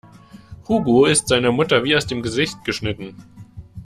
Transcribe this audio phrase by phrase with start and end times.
[0.67, 3.15] Hugo ist seiner Mutter wie aus dem Gesicht geschnitten.